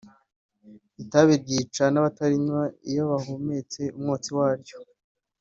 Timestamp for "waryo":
4.37-4.77